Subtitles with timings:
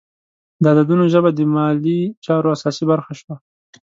[0.61, 3.35] د عددونو ژبه د مالي چارو اساسي برخه شوه.